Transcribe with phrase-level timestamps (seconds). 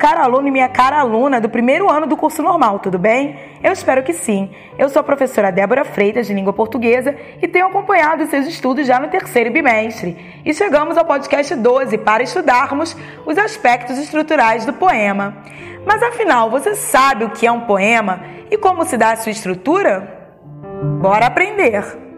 [0.00, 3.38] caro aluno e minha cara aluna do primeiro ano do curso normal, tudo bem?
[3.62, 4.50] Eu espero que sim.
[4.78, 8.98] Eu sou a professora Débora Freitas, de língua portuguesa, e tenho acompanhado seus estudos já
[8.98, 10.16] no terceiro bimestre.
[10.42, 15.36] E chegamos ao podcast 12 para estudarmos os aspectos estruturais do poema.
[15.84, 19.32] Mas afinal, você sabe o que é um poema e como se dá a sua
[19.32, 20.32] estrutura?
[20.98, 22.09] Bora aprender!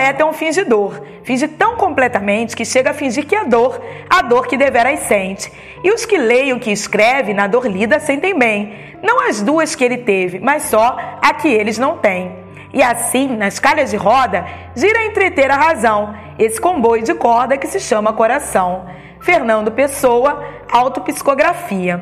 [0.00, 1.02] É um fingidor.
[1.22, 5.52] Finge tão completamente que chega a fingir que é dor, a dor que deveras sente.
[5.82, 8.96] E os que leem o que escreve, na dor lida, sentem bem.
[9.02, 12.32] Não as duas que ele teve, mas só a que eles não têm.
[12.72, 17.56] E assim, nas calhas de roda, gira a entreter a razão, esse comboio de corda
[17.56, 18.86] que se chama coração.
[19.20, 22.00] Fernando Pessoa, Autopsicografia.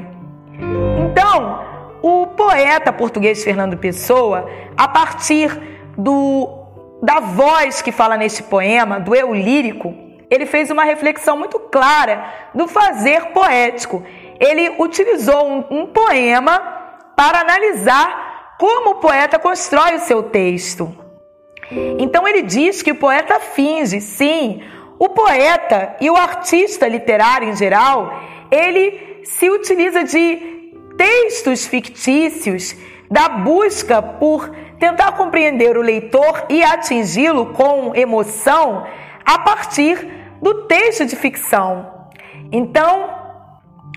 [1.11, 1.61] Então,
[2.03, 5.50] o poeta português Fernando Pessoa, a partir
[5.97, 6.58] do
[7.02, 9.94] da voz que fala neste poema, do eu lírico,
[10.30, 14.02] ele fez uma reflexão muito clara do fazer poético.
[14.38, 16.58] Ele utilizou um, um poema
[17.16, 20.94] para analisar como o poeta constrói o seu texto.
[21.98, 24.62] Então ele diz que o poeta finge, sim,
[24.98, 32.74] o poeta e o artista literário em geral, ele se utiliza de textos fictícios,
[33.10, 38.87] da busca por tentar compreender o leitor e atingi-lo com emoção
[39.25, 40.09] a partir
[40.41, 42.09] do texto de ficção.
[42.51, 43.11] Então,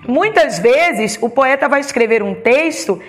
[0.08, 3.02] muitas vezes o poeta vai escrever um texto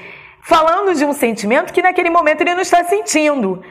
[0.42, 3.62] falando de um sentimento que naquele momento ele não está sentindo.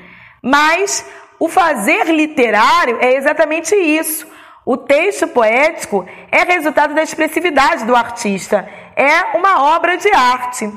[0.41, 1.05] Mas
[1.39, 4.27] o fazer literário é exatamente isso.
[4.65, 10.71] O texto poético é resultado da expressividade do artista, é uma obra de arte.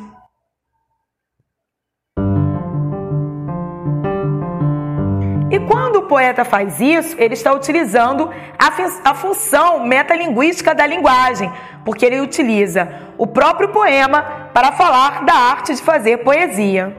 [6.05, 11.51] Poeta faz isso, ele está utilizando a, a função metalinguística da linguagem,
[11.85, 12.89] porque ele utiliza
[13.19, 16.97] o próprio poema para falar da arte de fazer poesia.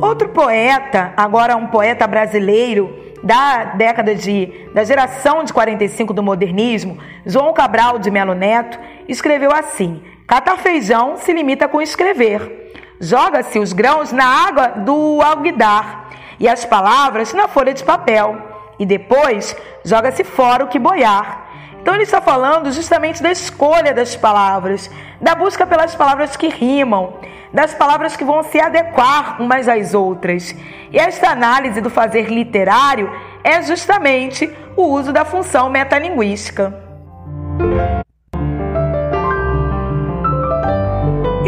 [0.00, 6.98] Outro poeta, agora um poeta brasileiro da década de da geração de 45 do modernismo,
[7.24, 8.78] João Cabral de Melo Neto,
[9.08, 10.02] escreveu assim:
[10.32, 12.72] Catar feijão se limita com escrever.
[12.98, 16.08] Joga-se os grãos na água do alguidar
[16.40, 18.38] e as palavras na folha de papel.
[18.78, 19.54] E depois
[19.84, 21.48] joga-se fora o que boiar.
[21.78, 27.12] Então ele está falando justamente da escolha das palavras, da busca pelas palavras que rimam,
[27.52, 30.56] das palavras que vão se adequar umas às outras.
[30.90, 33.12] E esta análise do fazer literário
[33.44, 36.81] é justamente o uso da função metalinguística.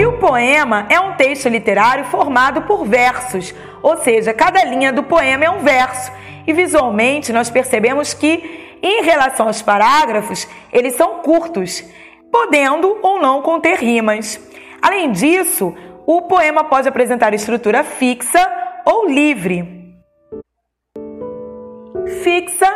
[0.07, 5.45] O poema é um texto literário formado por versos, ou seja, cada linha do poema
[5.45, 6.13] é um verso.
[6.47, 11.83] E visualmente nós percebemos que, em relação aos parágrafos, eles são curtos,
[12.31, 14.39] podendo ou não conter rimas.
[14.83, 15.75] Além disso,
[16.07, 18.47] o poema pode apresentar estrutura fixa
[18.85, 19.97] ou livre.
[22.23, 22.71] Fixa,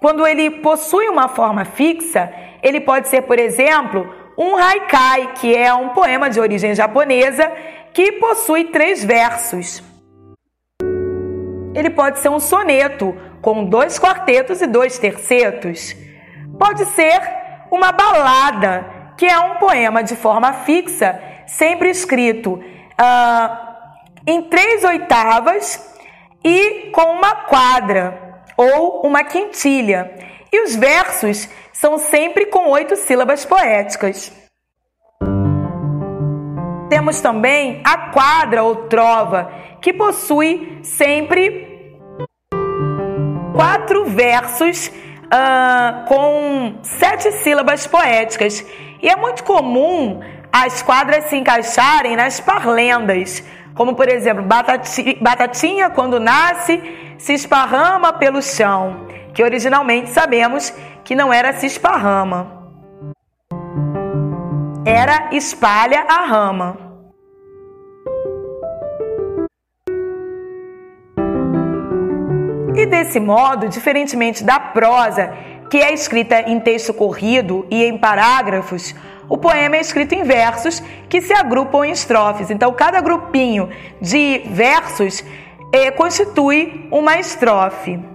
[0.00, 5.72] quando ele possui uma forma fixa, ele pode ser, por exemplo, um haikai, que é
[5.72, 7.50] um poema de origem japonesa
[7.92, 9.82] que possui três versos.
[11.74, 15.94] Ele pode ser um soneto com dois quartetos e dois tercetos.
[16.58, 17.20] Pode ser
[17.70, 23.56] uma balada, que é um poema de forma fixa, sempre escrito uh,
[24.26, 25.92] em três oitavas
[26.44, 30.12] e com uma quadra ou uma quintilha.
[30.52, 34.30] E os versos são sempre com oito sílabas poéticas.
[36.90, 39.50] Temos também a quadra ou trova,
[39.80, 41.98] que possui sempre
[43.54, 48.62] quatro versos uh, com sete sílabas poéticas.
[49.00, 50.20] E é muito comum
[50.52, 53.42] as quadras se encaixarem nas parlendas,
[53.74, 56.78] como por exemplo, batatinha quando nasce
[57.16, 60.72] se esparrama pelo chão, que originalmente sabemos
[61.04, 62.62] que não era se esparrama,
[64.84, 66.76] era espalha a rama.
[72.74, 75.32] E desse modo, diferentemente da prosa,
[75.70, 78.94] que é escrita em texto corrido e em parágrafos,
[79.28, 82.50] o poema é escrito em versos que se agrupam em estrofes.
[82.50, 83.70] Então, cada grupinho
[84.00, 85.24] de versos
[85.72, 88.11] eh, constitui uma estrofe.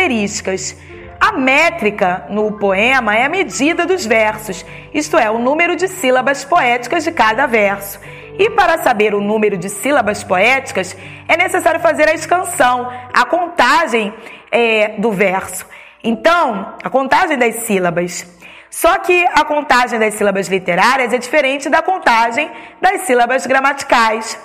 [0.00, 0.76] Características.
[1.20, 4.64] A métrica no poema é a medida dos versos,
[4.94, 8.00] isto é, o número de sílabas poéticas de cada verso.
[8.38, 10.96] E para saber o número de sílabas poéticas,
[11.28, 14.14] é necessário fazer a escansão, a contagem
[14.50, 15.66] é, do verso.
[16.02, 18.26] Então, a contagem das sílabas.
[18.70, 22.50] Só que a contagem das sílabas literárias é diferente da contagem
[22.80, 24.38] das sílabas gramaticais.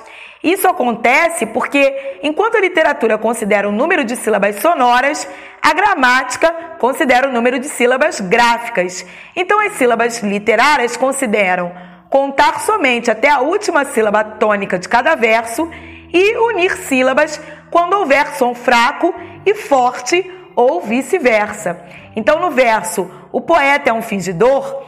[0.45, 5.27] Isso acontece porque, enquanto a literatura considera o número de sílabas sonoras,
[5.59, 9.03] a gramática considera o número de sílabas gráficas.
[9.35, 11.71] Então, as sílabas literárias consideram
[12.11, 15.67] contar somente até a última sílaba tônica de cada verso
[16.13, 17.41] e unir sílabas
[17.71, 21.83] quando houver som fraco e forte ou vice-versa.
[22.15, 24.83] Então, no verso O poeta é um fingidor,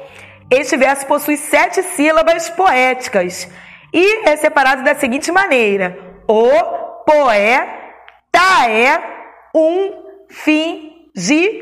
[0.51, 3.50] este verso possui sete sílabas poéticas
[3.98, 5.98] e é separado da seguinte maneira:
[6.28, 6.52] O
[7.04, 9.02] poeta é
[9.56, 9.92] um
[10.30, 11.56] fingidor.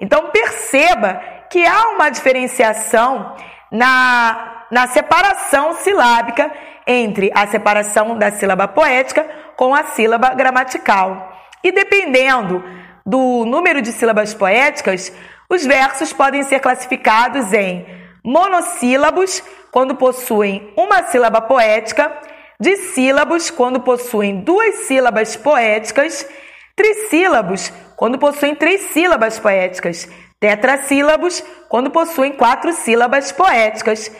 [0.00, 1.20] Então, perceba
[1.50, 3.36] que há uma diferenciação
[3.70, 6.50] na, na separação silábica
[6.86, 11.30] entre a separação da sílaba poética com a sílaba gramatical.
[11.62, 12.64] E dependendo
[13.04, 15.12] do número de sílabas poéticas,
[15.50, 17.84] os versos podem ser classificados em
[18.28, 22.12] monossílabos, quando possuem uma sílaba poética,
[22.60, 26.28] dissílabos, quando possuem duas sílabas poéticas,
[26.76, 30.06] trissílabos, quando possuem três sílabas poéticas,
[30.38, 34.12] tetrassílabos, quando possuem quatro sílabas poéticas,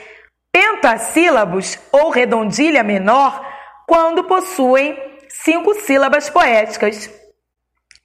[0.50, 3.44] pentassílabos ou redondilha menor,
[3.86, 7.10] quando possuem cinco sílabas poéticas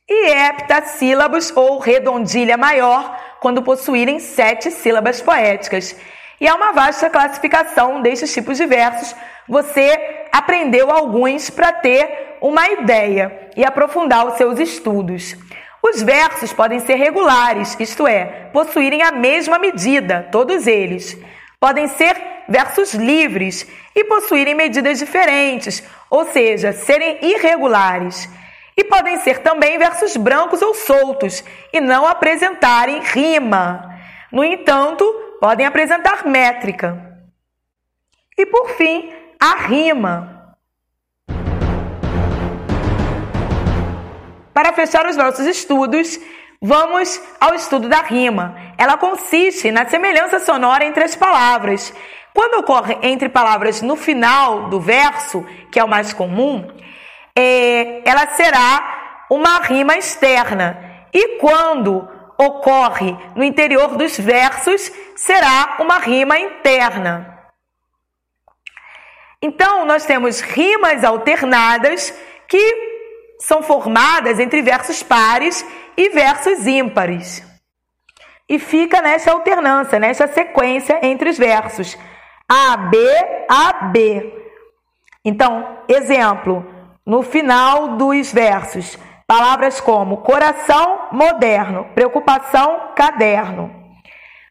[0.09, 5.93] e heptassílabos ou redondilha maior, quando possuírem sete sílabas poéticas.
[6.39, 9.13] E há uma vasta classificação destes tipos de versos.
[9.49, 15.35] Você aprendeu alguns para ter uma ideia e aprofundar os seus estudos.
[15.83, 21.17] Os versos podem ser regulares, isto é, possuírem a mesma medida, todos eles.
[21.59, 22.15] Podem ser
[22.47, 28.29] versos livres e possuírem medidas diferentes, ou seja, serem irregulares.
[28.75, 33.89] E podem ser também versos brancos ou soltos e não apresentarem rima.
[34.31, 35.05] No entanto,
[35.39, 37.13] podem apresentar métrica.
[38.37, 40.55] E por fim, a rima.
[44.53, 46.19] Para fechar os nossos estudos,
[46.61, 48.55] vamos ao estudo da rima.
[48.77, 51.93] Ela consiste na semelhança sonora entre as palavras.
[52.33, 56.67] Quando ocorre entre palavras no final do verso, que é o mais comum,
[57.37, 61.07] é, ela será uma rima externa.
[61.13, 62.07] E quando
[62.37, 67.29] ocorre no interior dos versos, será uma rima interna.
[69.41, 72.93] Então, nós temos rimas alternadas que
[73.39, 75.65] são formadas entre versos pares
[75.97, 77.43] e versos ímpares.
[78.47, 81.97] E fica nessa alternância, nessa sequência entre os versos
[82.49, 82.97] A, B,
[83.49, 84.31] A, B.
[85.25, 86.65] Então, exemplo,
[87.05, 88.97] no final dos versos,
[89.27, 93.71] palavras como coração moderno, preocupação caderno.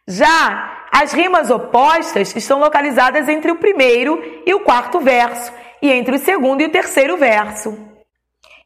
[0.07, 6.17] Já as rimas opostas estão localizadas entre o primeiro e o quarto verso e entre
[6.17, 7.77] o segundo e o terceiro verso.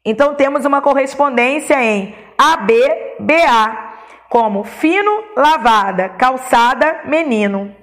[0.05, 2.75] Então temos uma correspondência em AB,
[3.21, 3.95] BA,
[4.29, 7.75] como fino, lavada, calçada, menino.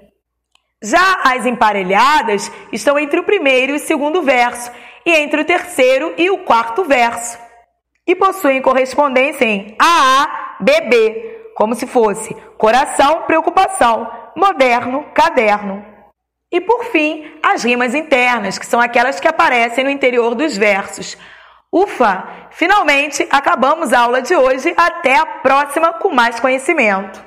[0.81, 4.69] Já as emparelhadas estão entre o primeiro e o segundo verso
[5.05, 7.37] e entre o terceiro e o quarto verso.
[8.05, 15.85] E possuem correspondência em AA, BB, como se fosse coração, preocupação, moderno, caderno.
[16.51, 21.17] E por fim, as rimas internas, que são aquelas que aparecem no interior dos versos.
[21.71, 22.27] Ufa!
[22.51, 24.73] Finalmente acabamos a aula de hoje.
[24.77, 27.19] Até a próxima com mais conhecimento.